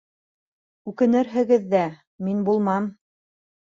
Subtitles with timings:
[0.93, 1.83] Үкенерһегеҙ ҙә,
[2.29, 2.93] мин булмам!